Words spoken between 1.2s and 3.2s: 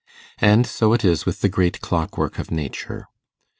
with the great clockwork of nature.